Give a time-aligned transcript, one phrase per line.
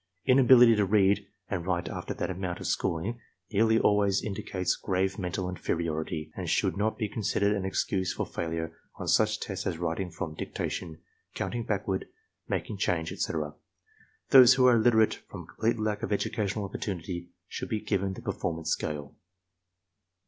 [0.27, 3.19] InabiUty to read and write after thai amount of schooling
[3.53, 8.75] nearly always indicates grave mental inferiority, and should not be considered an excuse for failure
[8.95, 10.99] on such tests as writing from dictation,
[11.35, 12.07] counting backward,
[12.47, 13.53] making change, etc.
[14.31, 18.71] Those who are illiterate from complete lack of educational opportunity should be given the performance
[18.71, 19.15] scale.